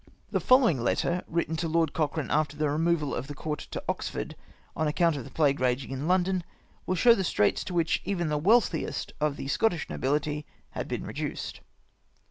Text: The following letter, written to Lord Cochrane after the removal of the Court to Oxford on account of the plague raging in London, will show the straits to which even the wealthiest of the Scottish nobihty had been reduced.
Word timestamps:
The 0.31 0.39
following 0.39 0.81
letter, 0.83 1.21
written 1.27 1.55
to 1.57 1.67
Lord 1.67 1.93
Cochrane 1.93 2.31
after 2.31 2.57
the 2.57 2.71
removal 2.71 3.13
of 3.13 3.27
the 3.27 3.35
Court 3.35 3.59
to 3.69 3.83
Oxford 3.87 4.35
on 4.75 4.87
account 4.87 5.15
of 5.15 5.25
the 5.25 5.29
plague 5.29 5.59
raging 5.59 5.91
in 5.91 6.07
London, 6.07 6.43
will 6.87 6.95
show 6.95 7.13
the 7.13 7.23
straits 7.23 7.63
to 7.65 7.75
which 7.75 8.01
even 8.03 8.27
the 8.27 8.39
wealthiest 8.39 9.13
of 9.21 9.37
the 9.37 9.47
Scottish 9.47 9.89
nobihty 9.89 10.43
had 10.71 10.87
been 10.87 11.05
reduced. 11.05 11.59